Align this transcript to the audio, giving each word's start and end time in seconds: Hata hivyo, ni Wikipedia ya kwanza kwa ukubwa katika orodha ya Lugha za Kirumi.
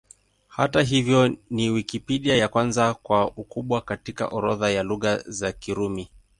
Hata 0.47 0.81
hivyo, 0.81 1.37
ni 1.49 1.69
Wikipedia 1.69 2.35
ya 2.37 2.47
kwanza 2.47 2.93
kwa 2.93 3.27
ukubwa 3.31 3.81
katika 3.81 4.27
orodha 4.27 4.69
ya 4.69 4.83
Lugha 4.83 5.17
za 5.17 5.51
Kirumi. 5.51 6.09